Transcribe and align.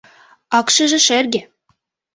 Акшыже 0.57 0.99
шерге. 1.07 1.41